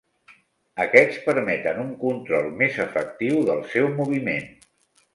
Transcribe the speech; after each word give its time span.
Aquests 0.85 1.19
permeten 1.27 1.83
un 1.85 1.93
control 2.05 2.51
més 2.65 2.83
efectiu 2.89 3.47
del 3.53 3.65
seu 3.77 3.95
moviment. 4.03 4.53